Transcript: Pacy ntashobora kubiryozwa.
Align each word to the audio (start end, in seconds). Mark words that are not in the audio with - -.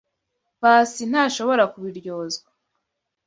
Pacy 0.61 1.03
ntashobora 1.11 1.63
kubiryozwa. 1.73 2.49